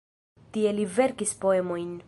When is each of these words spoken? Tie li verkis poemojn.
Tie 0.55 0.71
li 0.79 0.87
verkis 0.95 1.37
poemojn. 1.45 1.97